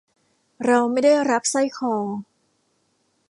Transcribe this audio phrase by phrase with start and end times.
[0.65, 1.95] เราไม่ได้รับสร้อยคอ